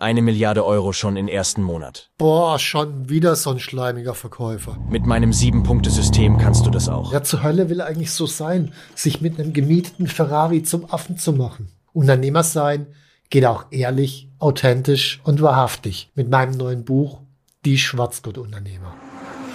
[0.00, 2.12] Eine Milliarde Euro schon im ersten Monat.
[2.18, 4.78] Boah, schon wieder so ein schleimiger Verkäufer.
[4.88, 7.12] Mit meinem Sieben-Punkte-System kannst du das auch.
[7.12, 11.32] Ja, zur Hölle will eigentlich so sein, sich mit einem gemieteten Ferrari zum Affen zu
[11.32, 11.72] machen.
[11.92, 12.86] Unternehmer sein
[13.28, 17.18] geht auch ehrlich, authentisch und wahrhaftig mit meinem neuen Buch
[17.64, 18.94] Die Schwarzgurt-Unternehmer.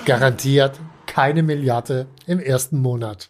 [0.03, 3.29] Garantiert keine Milliarde im ersten Monat.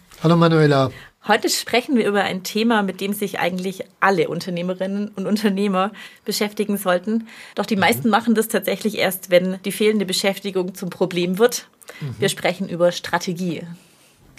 [0.23, 0.91] Hallo Manuela.
[1.27, 5.91] Heute sprechen wir über ein Thema, mit dem sich eigentlich alle Unternehmerinnen und Unternehmer
[6.25, 7.27] beschäftigen sollten.
[7.55, 8.11] Doch die meisten mhm.
[8.11, 11.67] machen das tatsächlich erst, wenn die fehlende Beschäftigung zum Problem wird.
[12.01, 12.15] Mhm.
[12.19, 13.63] Wir sprechen über Strategie.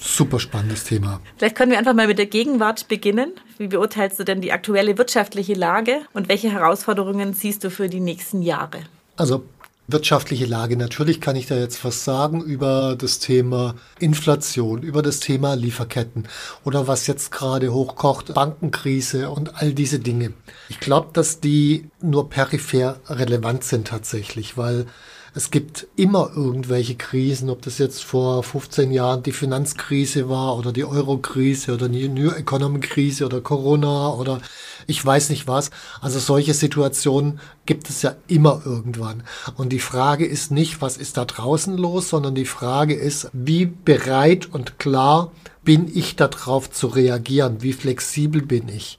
[0.01, 1.21] Super spannendes Thema.
[1.37, 3.33] Vielleicht können wir einfach mal mit der Gegenwart beginnen.
[3.59, 8.01] Wie beurteilst du denn die aktuelle wirtschaftliche Lage und welche Herausforderungen siehst du für die
[8.01, 8.83] nächsten Jahre?
[9.17, 9.45] Also
[9.93, 10.77] wirtschaftliche Lage.
[10.77, 16.29] Natürlich kann ich da jetzt was sagen über das Thema Inflation, über das Thema Lieferketten
[16.65, 20.33] oder was jetzt gerade hochkocht, Bankenkrise und all diese Dinge.
[20.69, 24.87] Ich glaube, dass die nur peripher relevant sind tatsächlich, weil
[25.35, 30.73] es gibt immer irgendwelche Krisen, ob das jetzt vor 15 Jahren die Finanzkrise war oder
[30.73, 34.41] die Eurokrise oder die New Economy Krise oder Corona oder
[34.87, 35.71] ich weiß nicht was.
[36.03, 39.23] Also solche Situationen gibt es ja immer irgendwann.
[39.57, 43.65] Und die Frage ist nicht, was ist da draußen los, sondern die Frage ist, wie
[43.65, 45.33] bereit und klar
[45.65, 47.63] bin ich darauf zu reagieren?
[47.63, 48.99] Wie flexibel bin ich?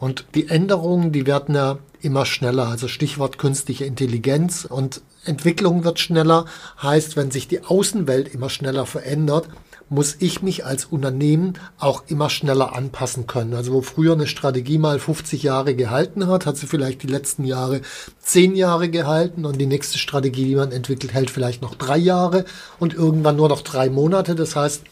[0.00, 2.68] Und die Änderungen, die werden ja immer schneller.
[2.68, 6.46] Also Stichwort künstliche Intelligenz und Entwicklung wird schneller.
[6.82, 9.48] Heißt, wenn sich die Außenwelt immer schneller verändert,
[9.90, 13.54] muss ich mich als Unternehmen auch immer schneller anpassen können.
[13.54, 17.44] Also wo früher eine Strategie mal 50 Jahre gehalten hat, hat sie vielleicht die letzten
[17.44, 17.80] Jahre
[18.20, 22.44] 10 Jahre gehalten und die nächste Strategie, die man entwickelt, hält vielleicht noch drei Jahre
[22.78, 24.34] und irgendwann nur noch drei Monate.
[24.34, 24.82] Das heißt,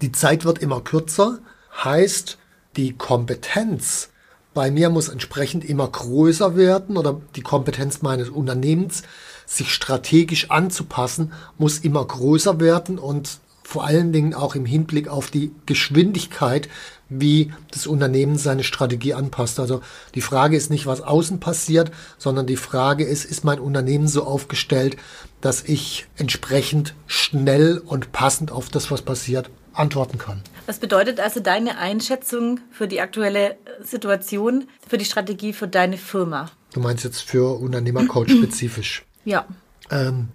[0.00, 1.38] die Zeit wird immer kürzer.
[1.84, 2.38] Heißt,
[2.76, 4.10] die Kompetenz
[4.56, 9.02] bei mir muss entsprechend immer größer werden oder die Kompetenz meines Unternehmens,
[9.44, 15.30] sich strategisch anzupassen, muss immer größer werden und vor allen Dingen auch im Hinblick auf
[15.30, 16.70] die Geschwindigkeit,
[17.10, 19.60] wie das Unternehmen seine Strategie anpasst.
[19.60, 19.82] Also
[20.14, 24.24] die Frage ist nicht, was außen passiert, sondern die Frage ist, ist mein Unternehmen so
[24.24, 24.96] aufgestellt,
[25.42, 30.40] dass ich entsprechend schnell und passend auf das, was passiert, antworten kann.
[30.66, 36.50] Was bedeutet also deine Einschätzung für die aktuelle Situation, für die Strategie für deine Firma?
[36.72, 39.04] Du meinst jetzt für Unternehmercoach spezifisch?
[39.24, 39.46] Ja.
[39.90, 40.28] Ähm,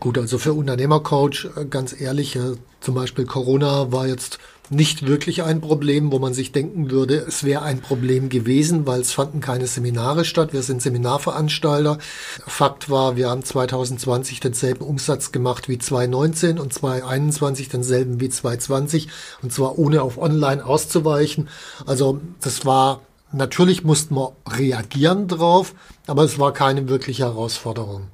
[0.00, 4.40] gut, also für Unternehmercoach, äh, ganz ehrlich, äh, zum Beispiel Corona war jetzt
[4.70, 9.00] nicht wirklich ein Problem, wo man sich denken würde, es wäre ein Problem gewesen, weil
[9.00, 10.52] es fanden keine Seminare statt.
[10.52, 11.98] Wir sind Seminarveranstalter.
[12.46, 19.08] Fakt war, wir haben 2020 denselben Umsatz gemacht wie 2019 und 2021 denselben wie 2020
[19.42, 21.48] und zwar ohne auf Online auszuweichen.
[21.86, 23.00] Also das war
[23.32, 25.74] Natürlich mussten wir reagieren drauf,
[26.06, 28.08] aber es war keine wirkliche Herausforderung.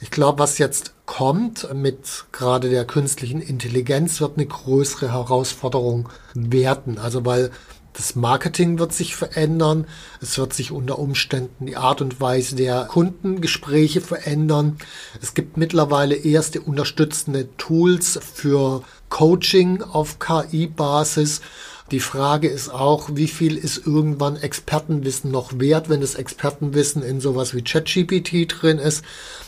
[0.00, 6.98] Ich glaube, was jetzt kommt mit gerade der künstlichen Intelligenz, wird eine größere Herausforderung werden.
[6.98, 7.50] Also weil
[7.94, 9.86] das Marketing wird sich verändern.
[10.20, 14.76] Es wird sich unter Umständen die Art und Weise der Kundengespräche verändern.
[15.22, 21.40] Es gibt mittlerweile erste unterstützende Tools für Coaching auf KI-Basis.
[21.90, 27.20] Die Frage ist auch, wie viel ist irgendwann Expertenwissen noch wert, wenn das Expertenwissen in
[27.20, 29.02] sowas wie ChatGPT drin ist.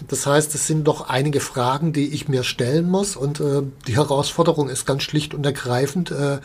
[0.09, 3.97] Das heißt, es sind doch einige Fragen, die ich mir stellen muss und äh, die
[3.97, 6.39] Herausforderung ist ganz schlicht und ergreifend, äh,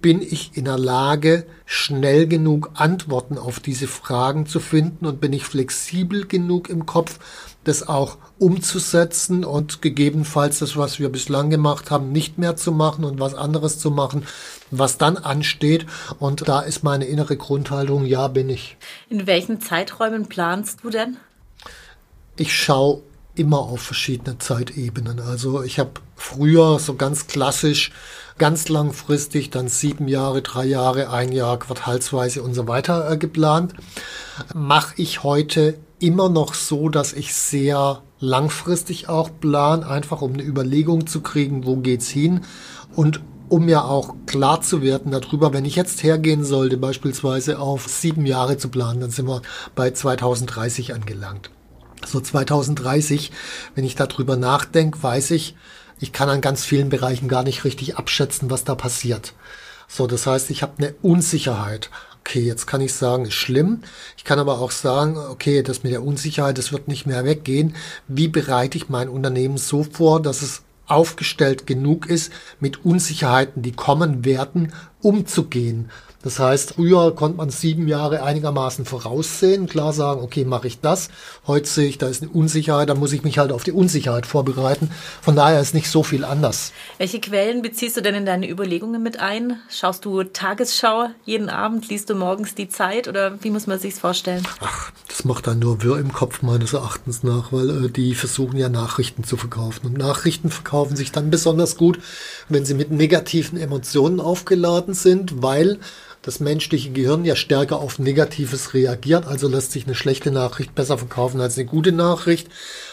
[0.00, 5.32] bin ich in der Lage, schnell genug Antworten auf diese Fragen zu finden und bin
[5.32, 7.18] ich flexibel genug im Kopf,
[7.64, 13.04] das auch umzusetzen und gegebenenfalls das, was wir bislang gemacht haben, nicht mehr zu machen
[13.04, 14.26] und was anderes zu machen,
[14.70, 15.86] was dann ansteht.
[16.18, 18.76] Und da ist meine innere Grundhaltung, ja, bin ich.
[19.08, 21.16] In welchen Zeiträumen planst du denn?
[22.36, 23.02] Ich schaue
[23.34, 25.20] immer auf verschiedene Zeitebenen.
[25.20, 27.92] Also ich habe früher so ganz klassisch,
[28.38, 33.74] ganz langfristig, dann sieben Jahre, drei Jahre, ein Jahr, quartalsweise und so weiter äh, geplant.
[34.54, 40.42] Mache ich heute immer noch so, dass ich sehr langfristig auch plan, einfach um eine
[40.42, 42.42] Überlegung zu kriegen, wo geht's hin
[42.94, 47.86] und um ja auch klar zu werden darüber, wenn ich jetzt hergehen sollte, beispielsweise auf
[47.86, 49.42] sieben Jahre zu planen, dann sind wir
[49.74, 51.50] bei 2030 angelangt
[52.06, 53.32] so 2030,
[53.74, 55.56] wenn ich darüber nachdenke, weiß ich,
[55.98, 59.34] ich kann an ganz vielen Bereichen gar nicht richtig abschätzen, was da passiert.
[59.88, 61.90] So, das heißt, ich habe eine Unsicherheit.
[62.24, 63.82] Okay, jetzt kann ich sagen, ist schlimm.
[64.16, 67.74] Ich kann aber auch sagen, okay, das mit der Unsicherheit, das wird nicht mehr weggehen.
[68.06, 73.72] Wie bereite ich mein Unternehmen so vor, dass es aufgestellt genug ist, mit Unsicherheiten, die
[73.72, 75.90] kommen werden, umzugehen?
[76.22, 81.08] Das heißt, früher konnte man sieben Jahre einigermaßen voraussehen, klar sagen, okay, mache ich das.
[81.46, 84.26] Heute sehe ich, da ist eine Unsicherheit, da muss ich mich halt auf die Unsicherheit
[84.26, 84.90] vorbereiten.
[85.20, 86.72] Von daher ist nicht so viel anders.
[86.98, 89.58] Welche Quellen beziehst du denn in deine Überlegungen mit ein?
[89.68, 91.88] Schaust du Tagesschau jeden Abend?
[91.88, 94.46] Liest du morgens die Zeit oder wie muss man sich's vorstellen?
[94.60, 98.56] Ach, das macht dann nur Wirr im Kopf meines Erachtens nach, weil äh, die versuchen
[98.56, 99.86] ja Nachrichten zu verkaufen.
[99.86, 101.98] Und Nachrichten verkaufen sich dann besonders gut,
[102.48, 105.78] wenn sie mit negativen Emotionen aufgeladen sind, weil
[106.22, 110.96] das menschliche Gehirn ja stärker auf Negatives reagiert, also lässt sich eine schlechte Nachricht besser
[110.96, 112.48] verkaufen als eine gute Nachricht.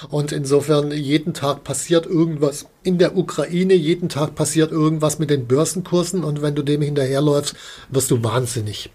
[0.09, 5.47] Und insofern jeden Tag passiert irgendwas in der Ukraine, jeden Tag passiert irgendwas mit den
[5.47, 7.55] Börsenkursen und wenn du dem hinterherläufst,
[7.89, 8.89] wirst du wahnsinnig.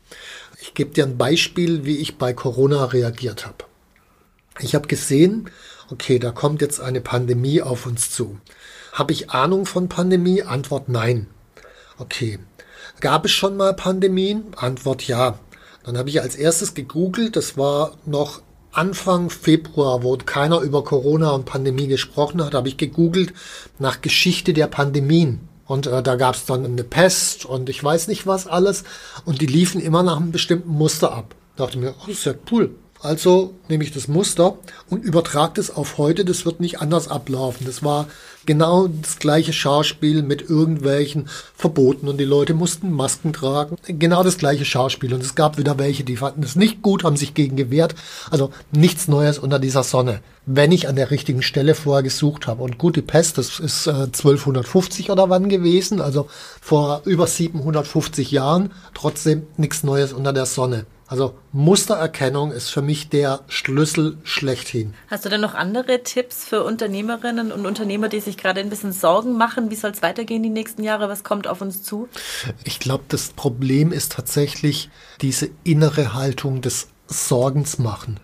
[0.60, 3.64] Ich gebe dir ein Beispiel, wie ich bei Corona reagiert habe.
[4.60, 5.48] Ich habe gesehen,
[5.90, 8.38] okay, da kommt jetzt eine Pandemie auf uns zu.
[8.92, 10.42] Habe ich Ahnung von Pandemie?
[10.42, 11.28] Antwort nein.
[11.98, 12.40] Okay,
[13.00, 14.44] Gab es schon mal Pandemien?
[14.56, 15.38] Antwort ja.
[15.84, 18.40] Dann habe ich als erstes gegoogelt, das war noch
[18.72, 23.32] Anfang Februar, wo keiner über Corona und Pandemie gesprochen hat, habe ich gegoogelt
[23.78, 25.48] nach Geschichte der Pandemien.
[25.66, 28.84] Und äh, da gab es dann eine Pest und ich weiß nicht was alles.
[29.24, 31.34] Und die liefen immer nach einem bestimmten Muster ab.
[31.56, 32.74] Da dachte mir, oh, ist ja cool.
[33.04, 34.56] Also nehme ich das Muster
[34.88, 36.24] und übertrage das auf heute.
[36.24, 37.66] Das wird nicht anders ablaufen.
[37.66, 38.06] Das war
[38.46, 43.76] genau das gleiche Schauspiel mit irgendwelchen Verboten und die Leute mussten Masken tragen.
[43.86, 45.12] Genau das gleiche Schauspiel.
[45.12, 47.94] Und es gab wieder welche, die fanden es nicht gut, haben sich gegen gewehrt.
[48.30, 50.20] Also nichts Neues unter dieser Sonne.
[50.46, 52.62] Wenn ich an der richtigen Stelle vorher gesucht habe.
[52.62, 56.26] Und gut, die Pest, das ist äh, 1250 oder wann gewesen, also
[56.62, 58.72] vor über 750 Jahren.
[58.94, 60.86] Trotzdem nichts Neues unter der Sonne.
[61.06, 64.94] Also Mustererkennung ist für mich der Schlüssel schlechthin.
[65.08, 68.92] Hast du denn noch andere Tipps für Unternehmerinnen und Unternehmer, die sich gerade ein bisschen
[68.92, 69.70] Sorgen machen?
[69.70, 71.08] Wie soll es weitergehen die nächsten Jahre?
[71.08, 72.08] Was kommt auf uns zu?
[72.64, 74.88] Ich glaube, das Problem ist tatsächlich
[75.20, 78.18] diese innere Haltung des Sorgens machen.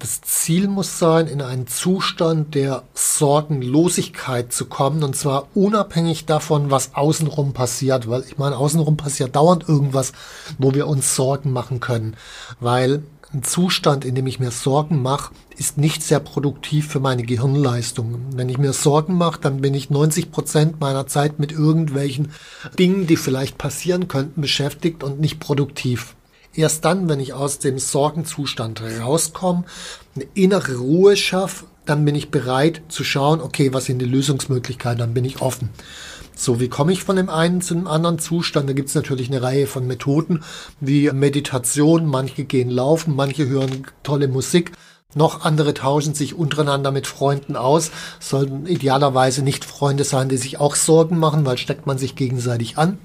[0.00, 6.70] Das Ziel muss sein, in einen Zustand der Sorgenlosigkeit zu kommen, und zwar unabhängig davon,
[6.70, 10.12] was außenrum passiert, weil ich meine, außenrum passiert dauernd irgendwas,
[10.56, 12.16] wo wir uns Sorgen machen können,
[12.60, 13.02] weil
[13.34, 18.20] ein Zustand, in dem ich mir Sorgen mache, ist nicht sehr produktiv für meine Gehirnleistung.
[18.32, 22.32] Wenn ich mir Sorgen mache, dann bin ich 90 Prozent meiner Zeit mit irgendwelchen
[22.78, 26.16] Dingen, die vielleicht passieren könnten, beschäftigt und nicht produktiv.
[26.54, 29.64] Erst dann, wenn ich aus dem Sorgenzustand rauskomme,
[30.16, 34.98] eine innere Ruhe schaffe, dann bin ich bereit zu schauen, okay, was sind die Lösungsmöglichkeiten,
[34.98, 35.70] dann bin ich offen.
[36.34, 38.68] So, wie komme ich von dem einen zu dem anderen Zustand?
[38.68, 40.42] Da gibt es natürlich eine Reihe von Methoden
[40.80, 44.72] wie Meditation, manche gehen laufen, manche hören tolle Musik.
[45.14, 47.90] Noch andere tauschen sich untereinander mit Freunden aus,
[48.20, 52.78] sollten idealerweise nicht Freunde sein, die sich auch Sorgen machen, weil steckt man sich gegenseitig
[52.78, 52.98] an.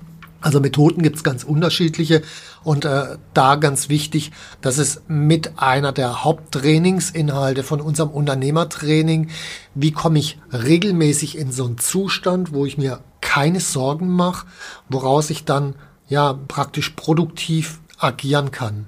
[0.45, 2.21] Also Methoden gibt's ganz unterschiedliche
[2.63, 9.31] und äh, da ganz wichtig, das ist mit einer der Haupttrainingsinhalte von unserem Unternehmertraining.
[9.73, 14.45] Wie komme ich regelmäßig in so einen Zustand, wo ich mir keine Sorgen mache,
[14.87, 15.73] woraus ich dann
[16.09, 18.85] ja praktisch produktiv agieren kann.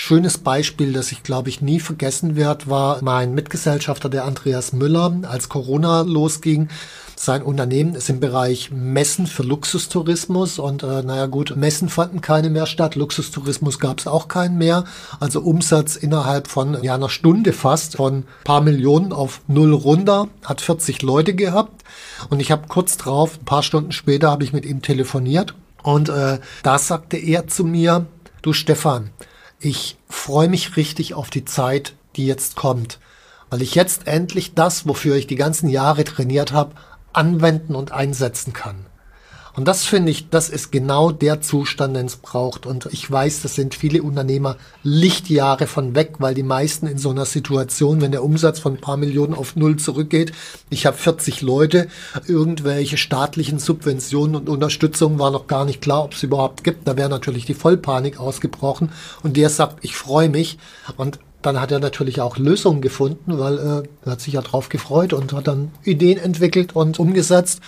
[0.00, 5.12] Schönes Beispiel, das ich glaube ich nie vergessen werde, war mein Mitgesellschafter, der Andreas Müller,
[5.28, 6.68] als Corona losging
[7.16, 12.48] sein Unternehmen ist im Bereich Messen für Luxustourismus und äh, naja gut, Messen fanden keine
[12.48, 14.84] mehr statt, Luxustourismus gab es auch keinen mehr.
[15.18, 20.60] Also Umsatz innerhalb von ja, einer Stunde fast von paar Millionen auf null runter, hat
[20.60, 21.82] 40 Leute gehabt
[22.30, 26.08] und ich habe kurz drauf, ein paar Stunden später habe ich mit ihm telefoniert Und
[26.08, 28.06] äh, da sagte er zu mir,
[28.42, 29.10] du Stefan,
[29.60, 32.98] ich freue mich richtig auf die Zeit, die jetzt kommt,
[33.50, 36.74] weil ich jetzt endlich das, wofür ich die ganzen Jahre trainiert habe,
[37.12, 38.86] anwenden und einsetzen kann.
[39.58, 42.64] Und das finde ich, das ist genau der Zustand, den es braucht.
[42.64, 47.10] Und ich weiß, das sind viele Unternehmer Lichtjahre von weg, weil die meisten in so
[47.10, 50.30] einer Situation, wenn der Umsatz von ein paar Millionen auf Null zurückgeht,
[50.70, 51.88] ich habe 40 Leute,
[52.28, 56.86] irgendwelche staatlichen Subventionen und Unterstützung war noch gar nicht klar, ob es überhaupt gibt.
[56.86, 58.92] Da wäre natürlich die Vollpanik ausgebrochen.
[59.24, 60.56] Und der sagt, ich freue mich.
[60.96, 64.68] Und dann hat er natürlich auch Lösungen gefunden, weil äh, er hat sich ja drauf
[64.68, 67.60] gefreut und hat dann Ideen entwickelt und umgesetzt.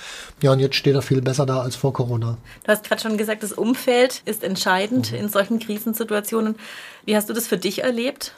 [0.43, 2.37] Ja, und jetzt steht er viel besser da als vor Corona.
[2.65, 5.19] Du hast gerade schon gesagt, das Umfeld ist entscheidend mhm.
[5.19, 6.57] in solchen Krisensituationen.
[7.05, 8.35] Wie hast du das für dich erlebt?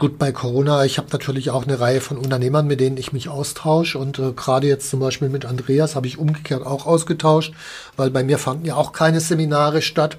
[0.00, 3.28] Gut, bei Corona, ich habe natürlich auch eine Reihe von Unternehmern, mit denen ich mich
[3.28, 3.98] austausche.
[3.98, 7.54] Und äh, gerade jetzt zum Beispiel mit Andreas habe ich umgekehrt auch ausgetauscht,
[7.96, 10.18] weil bei mir fanden ja auch keine Seminare statt.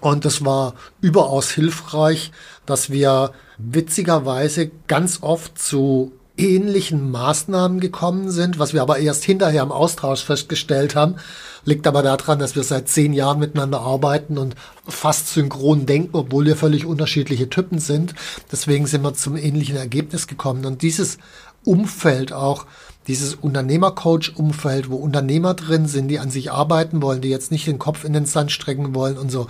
[0.00, 2.32] Und das war überaus hilfreich,
[2.66, 9.62] dass wir witzigerweise ganz oft zu ähnlichen Maßnahmen gekommen sind, was wir aber erst hinterher
[9.62, 11.16] im Austausch festgestellt haben,
[11.64, 16.44] liegt aber daran, dass wir seit zehn Jahren miteinander arbeiten und fast synchron denken, obwohl
[16.44, 18.14] wir völlig unterschiedliche Typen sind.
[18.50, 20.66] Deswegen sind wir zum ähnlichen Ergebnis gekommen.
[20.66, 21.18] Und dieses
[21.64, 22.66] Umfeld auch
[23.06, 27.78] dieses Unternehmercoach-Umfeld, wo Unternehmer drin sind, die an sich arbeiten wollen, die jetzt nicht den
[27.78, 29.46] Kopf in den Sand strecken wollen und so.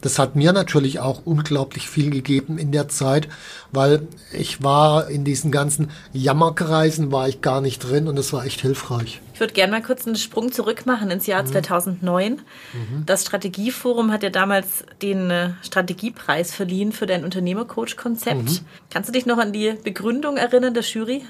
[0.00, 3.28] Das hat mir natürlich auch unglaublich viel gegeben in der Zeit,
[3.72, 8.44] weil ich war in diesen ganzen Jammerkreisen war ich gar nicht drin und es war
[8.44, 9.20] echt hilfreich.
[9.34, 11.48] Ich würde gerne mal kurz einen Sprung zurück machen ins Jahr mhm.
[11.48, 12.32] 2009.
[12.32, 13.04] Mhm.
[13.04, 18.44] Das Strategieforum hat ja damals den äh, Strategiepreis verliehen für dein Unternehmercoach-Konzept.
[18.44, 18.58] Mhm.
[18.90, 21.22] Kannst du dich noch an die Begründung erinnern der Jury?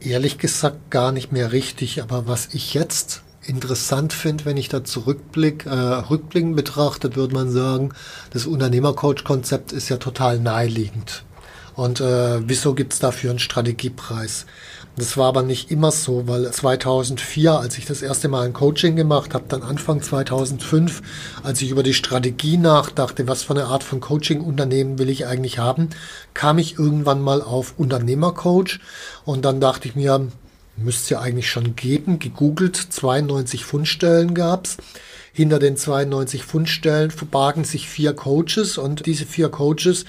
[0.00, 4.84] Ehrlich gesagt gar nicht mehr richtig, aber was ich jetzt interessant finde, wenn ich da
[4.84, 7.92] zurückblick, äh, rückblickend betrachtet, würde man sagen,
[8.30, 11.24] das Unternehmercoach-Konzept ist ja total naheliegend.
[11.74, 14.46] Und äh, wieso gibt's dafür einen Strategiepreis?
[14.98, 18.96] Das war aber nicht immer so, weil 2004, als ich das erste Mal ein Coaching
[18.96, 21.02] gemacht habe, dann Anfang 2005,
[21.42, 25.58] als ich über die Strategie nachdachte, was für eine Art von Coaching-Unternehmen will ich eigentlich
[25.58, 25.90] haben,
[26.32, 28.80] kam ich irgendwann mal auf Unternehmercoach
[29.26, 30.28] und dann dachte ich mir,
[30.78, 34.78] müsste es ja eigentlich schon geben, gegoogelt, 92 Fundstellen gab's.
[35.36, 40.06] Hinter den 92 Fundstellen verbargen sich vier Coaches und diese vier Coaches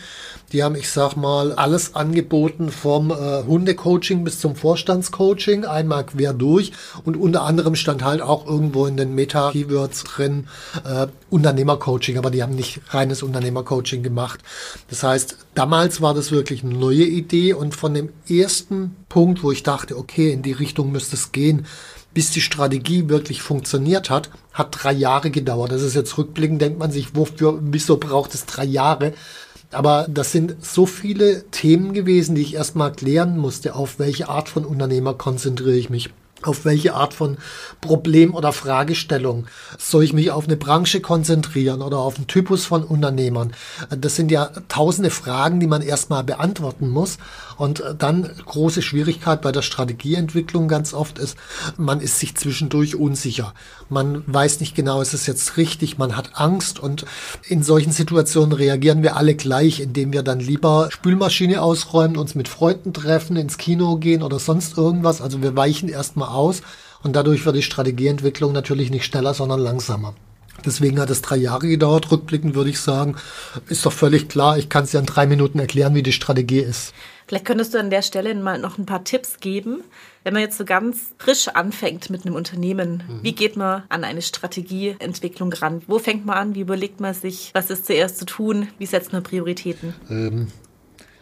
[0.53, 6.33] die haben, ich sag mal, alles angeboten vom äh, Hundecoaching bis zum Vorstandscoaching, einmal quer
[6.33, 6.71] durch.
[7.03, 10.47] Und unter anderem stand halt auch irgendwo in den Meta-Keywords drin
[10.85, 14.39] äh, Unternehmercoaching, aber die haben nicht reines Unternehmercoaching gemacht.
[14.89, 19.51] Das heißt, damals war das wirklich eine neue Idee und von dem ersten Punkt, wo
[19.51, 21.65] ich dachte, okay, in die Richtung müsste es gehen,
[22.13, 25.71] bis die Strategie wirklich funktioniert hat, hat drei Jahre gedauert.
[25.71, 29.13] Das ist jetzt rückblickend, denkt man sich, wofür, wieso braucht es drei Jahre?
[29.71, 34.49] Aber das sind so viele Themen gewesen, die ich erstmal klären musste, auf welche Art
[34.49, 36.09] von Unternehmer konzentriere ich mich
[36.43, 37.37] auf welche Art von
[37.81, 42.83] Problem oder Fragestellung soll ich mich auf eine Branche konzentrieren oder auf einen Typus von
[42.83, 43.53] Unternehmern?
[43.89, 47.17] Das sind ja tausende Fragen, die man erstmal beantworten muss.
[47.57, 51.37] Und dann große Schwierigkeit bei der Strategieentwicklung ganz oft ist,
[51.77, 53.53] man ist sich zwischendurch unsicher.
[53.89, 57.05] Man weiß nicht genau, ist es jetzt richtig, man hat Angst und
[57.47, 62.47] in solchen Situationen reagieren wir alle gleich, indem wir dann lieber Spülmaschine ausräumen, uns mit
[62.47, 65.21] Freunden treffen, ins Kino gehen oder sonst irgendwas.
[65.21, 66.61] Also wir weichen erstmal aus
[67.03, 70.13] und dadurch wird die Strategieentwicklung natürlich nicht schneller, sondern langsamer.
[70.65, 72.11] Deswegen hat es drei Jahre gedauert.
[72.11, 73.15] Rückblickend würde ich sagen,
[73.69, 74.57] ist doch völlig klar.
[74.57, 76.93] Ich kann es ja in drei Minuten erklären, wie die Strategie ist.
[77.27, 79.83] Vielleicht könntest du an der Stelle mal noch ein paar Tipps geben,
[80.23, 83.03] wenn man jetzt so ganz frisch anfängt mit einem Unternehmen.
[83.07, 83.19] Mhm.
[83.21, 85.81] Wie geht man an eine Strategieentwicklung ran?
[85.87, 86.55] Wo fängt man an?
[86.55, 88.69] Wie überlegt man sich, was ist zuerst zu tun?
[88.79, 89.93] Wie setzt man Prioritäten?
[90.09, 90.47] Ähm,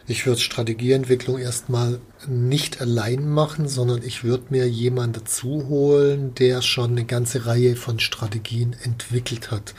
[0.08, 6.62] ich würde Strategieentwicklung erstmal nicht allein machen, sondern ich würde mir jemanden dazu holen, der
[6.62, 9.74] schon eine ganze Reihe von Strategien entwickelt hat.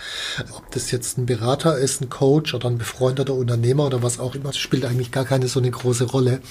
[0.54, 4.36] Ob das jetzt ein Berater ist, ein Coach oder ein befreundeter Unternehmer oder was auch
[4.36, 6.42] immer, spielt eigentlich gar keine so eine große Rolle.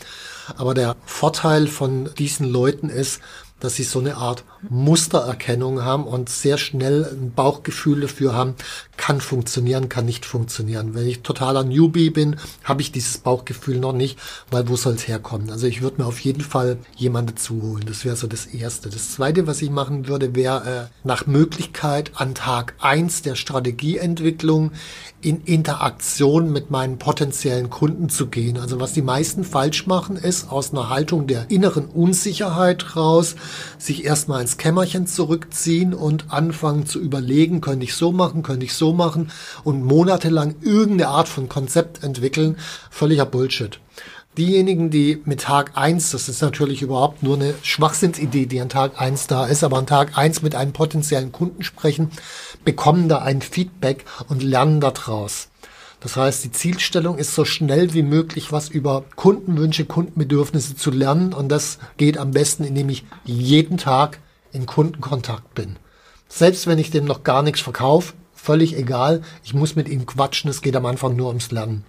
[0.56, 3.20] Aber der Vorteil von diesen Leuten ist,
[3.60, 8.54] dass sie so eine Art Mustererkennung haben und sehr schnell ein Bauchgefühl dafür haben,
[8.96, 10.94] kann funktionieren, kann nicht funktionieren.
[10.94, 14.18] Wenn ich totaler Newbie bin, habe ich dieses Bauchgefühl noch nicht,
[14.50, 15.50] weil wo soll es herkommen?
[15.50, 17.84] Also ich würde mir auf jeden Fall jemanden dazu holen.
[17.86, 18.90] Das wäre so das Erste.
[18.90, 24.72] Das Zweite, was ich machen würde, wäre äh, nach Möglichkeit an Tag eins der Strategieentwicklung
[25.20, 28.58] in Interaktion mit meinen potenziellen Kunden zu gehen.
[28.58, 33.36] Also was die meisten falsch machen, ist aus einer Haltung der inneren Unsicherheit raus
[33.78, 38.74] sich erstmal ins Kämmerchen zurückziehen und anfangen zu überlegen, könnte ich so machen, könnte ich
[38.74, 39.30] so machen
[39.64, 42.56] und monatelang irgendeine Art von Konzept entwickeln,
[42.90, 43.80] völliger Bullshit.
[44.38, 49.00] Diejenigen, die mit Tag eins, das ist natürlich überhaupt nur eine Schwachsinnsidee, die an Tag
[49.00, 52.10] eins da ist, aber an Tag eins mit einem potenziellen Kunden sprechen,
[52.62, 55.48] bekommen da ein Feedback und lernen daraus.
[56.06, 61.32] Das heißt, die Zielstellung ist so schnell wie möglich was über Kundenwünsche, Kundenbedürfnisse zu lernen
[61.32, 64.20] und das geht am besten, indem ich jeden Tag
[64.52, 65.80] in Kundenkontakt bin.
[66.28, 70.48] Selbst wenn ich dem noch gar nichts verkaufe, völlig egal, ich muss mit ihm quatschen,
[70.48, 71.84] es geht am Anfang nur ums Lernen.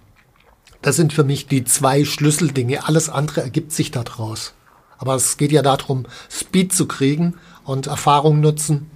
[0.82, 2.88] Das sind für mich die zwei Schlüsseldinge.
[2.88, 4.52] Alles andere ergibt sich daraus.
[4.98, 8.90] Aber es geht ja darum, Speed zu kriegen und Erfahrung nutzen,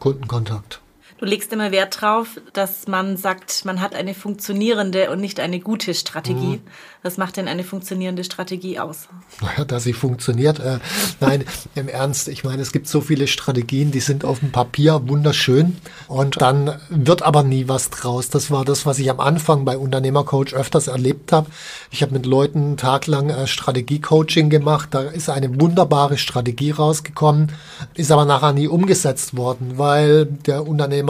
[0.00, 0.82] Kundenkontakt.
[1.20, 5.60] Du legst immer Wert drauf, dass man sagt, man hat eine funktionierende und nicht eine
[5.60, 6.56] gute Strategie.
[6.56, 6.62] Mhm.
[7.02, 9.08] Was macht denn eine funktionierende Strategie aus?
[9.42, 10.60] Naja, dass sie funktioniert.
[10.60, 10.78] Äh,
[11.20, 12.28] nein, im Ernst.
[12.28, 15.76] Ich meine, es gibt so viele Strategien, die sind auf dem Papier wunderschön
[16.08, 18.30] und dann wird aber nie was draus.
[18.30, 21.50] Das war das, was ich am Anfang bei Unternehmercoach öfters erlebt habe.
[21.90, 24.88] Ich habe mit Leuten taglang äh, Strategiecoaching gemacht.
[24.92, 27.52] Da ist eine wunderbare Strategie rausgekommen,
[27.92, 31.09] ist aber nachher nie umgesetzt worden, weil der Unternehmer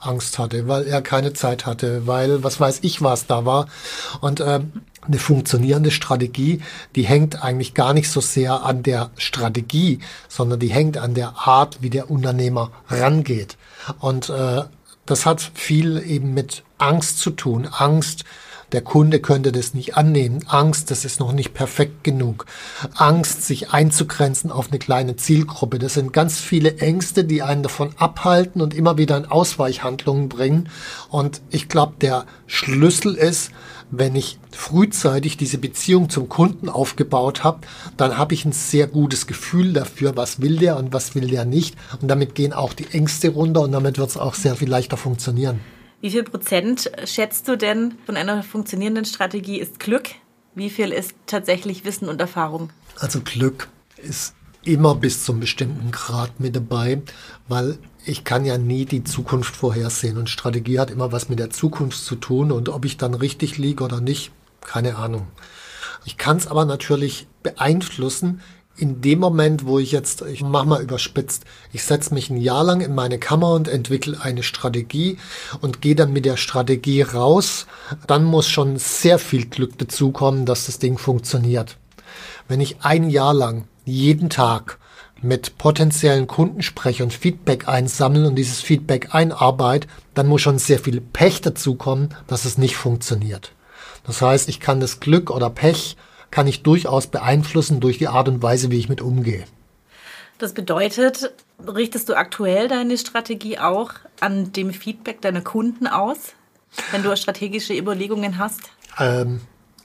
[0.00, 3.68] Angst hatte, weil er keine Zeit hatte, weil was weiß ich was da war.
[4.20, 4.60] Und äh,
[5.02, 6.60] eine funktionierende Strategie,
[6.94, 11.34] die hängt eigentlich gar nicht so sehr an der Strategie, sondern die hängt an der
[11.46, 13.56] Art, wie der Unternehmer rangeht.
[13.98, 14.62] Und äh,
[15.06, 17.68] das hat viel eben mit Angst zu tun.
[17.70, 18.24] Angst,
[18.72, 20.44] der Kunde könnte das nicht annehmen.
[20.46, 22.46] Angst, das ist noch nicht perfekt genug.
[22.94, 25.78] Angst, sich einzugrenzen auf eine kleine Zielgruppe.
[25.78, 30.68] Das sind ganz viele Ängste, die einen davon abhalten und immer wieder in Ausweichhandlungen bringen.
[31.08, 33.50] Und ich glaube, der Schlüssel ist,
[33.90, 37.60] wenn ich frühzeitig diese Beziehung zum Kunden aufgebaut habe,
[37.96, 41.44] dann habe ich ein sehr gutes Gefühl dafür, was will der und was will der
[41.44, 41.76] nicht.
[42.00, 44.96] Und damit gehen auch die Ängste runter und damit wird es auch sehr viel leichter
[44.96, 45.60] funktionieren.
[46.00, 50.08] Wie viel Prozent schätzt du denn von einer funktionierenden Strategie ist Glück?
[50.54, 52.70] Wie viel ist tatsächlich Wissen und Erfahrung?
[52.98, 57.02] Also Glück ist immer bis zum bestimmten Grad mit dabei,
[57.48, 61.50] weil ich kann ja nie die Zukunft vorhersehen und Strategie hat immer was mit der
[61.50, 65.26] Zukunft zu tun und ob ich dann richtig liege oder nicht, keine Ahnung.
[66.06, 68.40] Ich kann es aber natürlich beeinflussen
[68.76, 72.64] in dem Moment, wo ich jetzt, ich mach mal überspitzt, ich setze mich ein Jahr
[72.64, 75.18] lang in meine Kammer und entwickle eine Strategie
[75.60, 77.66] und gehe dann mit der Strategie raus,
[78.06, 81.76] dann muss schon sehr viel Glück dazukommen, dass das Ding funktioniert.
[82.48, 84.78] Wenn ich ein Jahr lang jeden Tag
[85.22, 90.78] mit potenziellen Kunden spreche und Feedback einsammeln und dieses Feedback einarbeite, dann muss schon sehr
[90.78, 93.52] viel Pech dazukommen, dass es nicht funktioniert.
[94.04, 95.96] Das heißt, ich kann das Glück oder Pech
[96.30, 99.44] kann ich durchaus beeinflussen durch die Art und Weise, wie ich mit umgehe.
[100.38, 101.32] Das bedeutet,
[101.66, 106.32] richtest du aktuell deine Strategie auch an dem Feedback deiner Kunden aus,
[106.92, 108.70] wenn du strategische Überlegungen hast?
[108.98, 109.40] Ähm,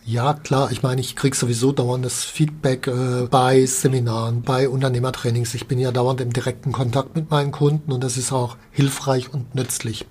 [0.05, 0.71] ja, klar.
[0.71, 5.55] Ich meine, ich kriege sowieso dauerndes Feedback äh, bei Seminaren, bei Unternehmertrainings.
[5.55, 9.33] Ich bin ja dauernd im direkten Kontakt mit meinen Kunden und das ist auch hilfreich
[9.33, 10.05] und nützlich.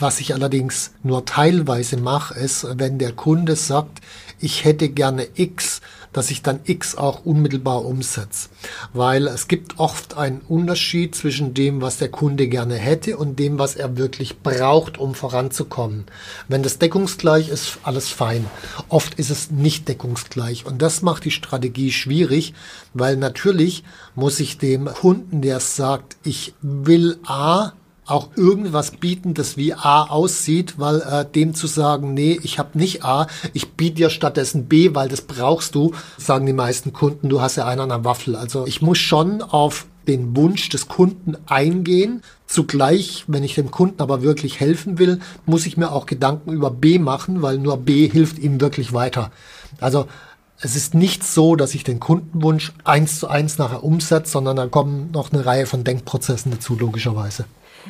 [0.00, 4.00] Was ich allerdings nur teilweise mache, ist, wenn der Kunde sagt,
[4.38, 5.82] ich hätte gerne X,
[6.14, 8.48] dass ich dann X auch unmittelbar umsetze.
[8.94, 13.58] Weil es gibt oft einen Unterschied zwischen dem, was der Kunde gerne hätte und dem,
[13.58, 16.06] was er wirklich braucht, um voranzukommen.
[16.48, 18.46] Wenn das deckungsgleich ist, alles fein.
[18.88, 20.64] Oft ist es nicht deckungsgleich.
[20.64, 22.54] Und das macht die Strategie schwierig,
[22.94, 23.84] weil natürlich
[24.14, 27.72] muss ich dem Kunden, der sagt, ich will A,
[28.10, 32.78] auch irgendwas bieten, das wie A aussieht, weil äh, dem zu sagen, nee, ich habe
[32.78, 37.28] nicht A, ich biete dir stattdessen B, weil das brauchst du, sagen die meisten Kunden,
[37.28, 38.36] du hast ja einen an der Waffel.
[38.36, 42.22] Also ich muss schon auf den Wunsch des Kunden eingehen.
[42.46, 46.70] Zugleich, wenn ich dem Kunden aber wirklich helfen will, muss ich mir auch Gedanken über
[46.70, 49.30] B machen, weil nur B hilft ihm wirklich weiter.
[49.80, 50.06] Also
[50.60, 54.66] es ist nicht so, dass ich den Kundenwunsch eins zu eins nachher umsetze, sondern da
[54.66, 57.44] kommen noch eine Reihe von Denkprozessen dazu, logischerweise.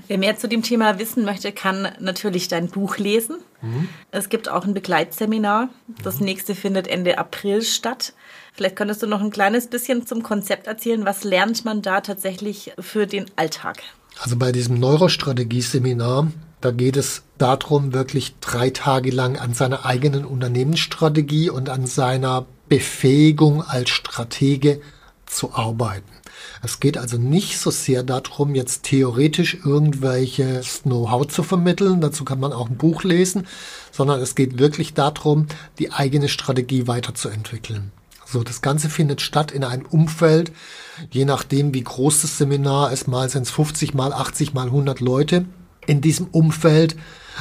[0.06, 3.36] Wer mehr zu dem Thema wissen möchte, kann natürlich dein Buch lesen.
[3.62, 3.88] Mhm.
[4.10, 5.68] Es gibt auch ein Begleitseminar.
[6.02, 8.12] Das nächste findet Ende April statt.
[8.52, 11.04] Vielleicht könntest du noch ein kleines bisschen zum Konzept erzählen.
[11.04, 13.82] Was lernt man da tatsächlich für den Alltag?
[14.18, 20.24] Also bei diesem Neurostrategie-Seminar, da geht es darum, wirklich drei Tage lang an seiner eigenen
[20.24, 24.80] Unternehmensstrategie und an seiner Befähigung als Stratege
[25.26, 26.19] zu arbeiten.
[26.62, 32.00] Es geht also nicht so sehr darum, jetzt theoretisch irgendwelches Know-how zu vermitteln.
[32.00, 33.46] Dazu kann man auch ein Buch lesen,
[33.92, 35.46] sondern es geht wirklich darum,
[35.78, 37.92] die eigene Strategie weiterzuentwickeln.
[38.26, 40.52] So, das Ganze findet statt in einem Umfeld,
[41.10, 45.00] je nachdem, wie groß das Seminar ist, mal sind es 50, mal 80, mal 100
[45.00, 45.46] Leute.
[45.86, 46.94] In diesem Umfeld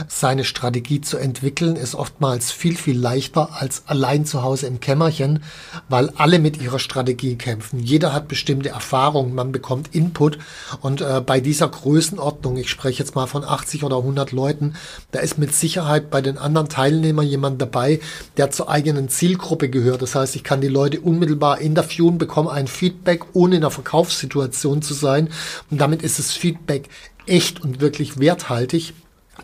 [0.08, 5.44] seine Strategie zu entwickeln, ist oftmals viel, viel leichter als allein zu Hause im Kämmerchen,
[5.88, 7.80] weil alle mit ihrer Strategie kämpfen.
[7.80, 10.38] Jeder hat bestimmte Erfahrungen, man bekommt Input
[10.82, 14.76] und äh, bei dieser Größenordnung, ich spreche jetzt mal von 80 oder 100 Leuten,
[15.12, 18.00] da ist mit Sicherheit bei den anderen Teilnehmern jemand dabei,
[18.38, 20.02] der zur eigenen Zielgruppe gehört.
[20.02, 24.82] Das heißt, ich kann die Leute unmittelbar interviewen, bekomme ein Feedback, ohne in der Verkaufssituation
[24.82, 25.30] zu sein
[25.70, 26.90] und damit ist das Feedback
[27.26, 28.94] echt und wirklich werthaltig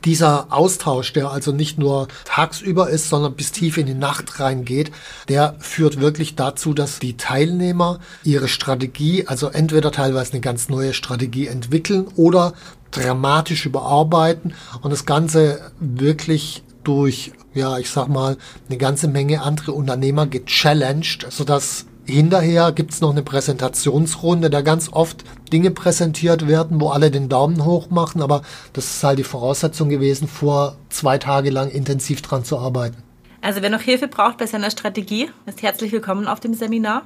[0.03, 4.91] dieser Austausch, der also nicht nur tagsüber ist, sondern bis tief in die Nacht reingeht,
[5.29, 10.93] der führt wirklich dazu, dass die Teilnehmer ihre Strategie, also entweder teilweise eine ganz neue
[10.93, 12.53] Strategie entwickeln oder
[12.91, 18.37] dramatisch überarbeiten und das Ganze wirklich durch, ja, ich sag mal,
[18.69, 25.23] eine ganze Menge andere Unternehmer gechallenged, sodass Hinterher gibt's noch eine Präsentationsrunde, da ganz oft
[25.51, 29.89] Dinge präsentiert werden, wo alle den Daumen hoch machen, aber das ist halt die Voraussetzung
[29.89, 33.04] gewesen, vor zwei Tage lang intensiv dran zu arbeiten.
[33.41, 37.03] Also wer noch Hilfe braucht bei seiner Strategie, ist herzlich willkommen auf dem Seminar.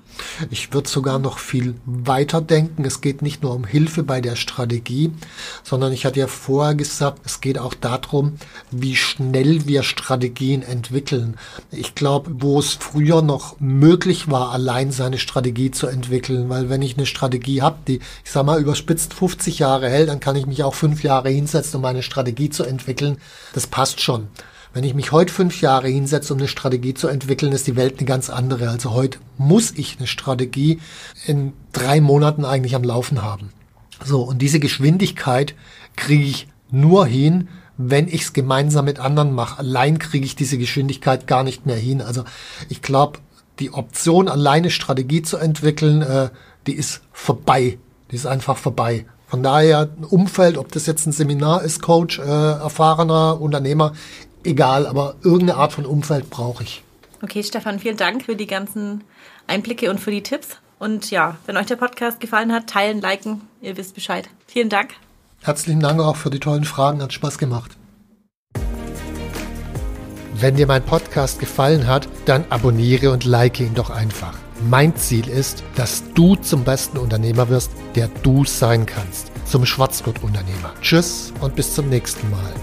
[0.49, 2.85] Ich würde sogar noch viel weiter denken.
[2.85, 5.11] Es geht nicht nur um Hilfe bei der Strategie,
[5.63, 8.35] sondern ich hatte ja vorher gesagt, es geht auch darum,
[8.71, 11.37] wie schnell wir Strategien entwickeln.
[11.71, 16.81] Ich glaube, wo es früher noch möglich war, allein seine Strategie zu entwickeln, weil wenn
[16.81, 20.45] ich eine Strategie habe, die, ich sag mal, überspitzt 50 Jahre hält, dann kann ich
[20.45, 23.17] mich auch fünf Jahre hinsetzen, um meine Strategie zu entwickeln.
[23.53, 24.29] Das passt schon.
[24.71, 27.97] Wenn ich mich heute fünf Jahre hinsetze, um eine Strategie zu entwickeln, ist die Welt
[27.97, 28.69] eine ganz andere.
[28.69, 30.79] Also heute muss ich eine Strategie
[31.25, 33.49] in drei Monaten eigentlich am Laufen haben.
[34.05, 35.55] So, und diese Geschwindigkeit
[35.95, 39.57] kriege ich nur hin, wenn ich es gemeinsam mit anderen mache.
[39.57, 42.01] Allein kriege ich diese Geschwindigkeit gar nicht mehr hin.
[42.01, 42.23] Also
[42.69, 43.19] ich glaube,
[43.57, 46.29] die Option, alleine Strategie zu entwickeln, äh,
[46.67, 47.79] die ist vorbei.
[48.11, 49.05] Die ist einfach vorbei.
[49.29, 53.93] Von daher ein Umfeld, ob das jetzt ein Seminar ist, Coach, äh, erfahrener Unternehmer,
[54.43, 56.83] egal, aber irgendeine Art von Umfeld brauche ich.
[57.21, 59.03] Okay, Stefan, vielen Dank für die ganzen
[59.47, 60.57] Einblicke und für die Tipps.
[60.79, 64.29] Und ja, wenn euch der Podcast gefallen hat, teilen, liken, ihr wisst Bescheid.
[64.47, 64.91] Vielen Dank.
[65.41, 67.77] Herzlichen Dank auch für die tollen Fragen, hat Spaß gemacht.
[70.33, 74.37] Wenn dir mein Podcast gefallen hat, dann abonniere und like ihn doch einfach.
[74.69, 79.31] Mein Ziel ist, dass du zum besten Unternehmer wirst, der du sein kannst.
[79.45, 80.73] Zum Schwarzgurt-Unternehmer.
[80.81, 82.53] Tschüss und bis zum nächsten Mal.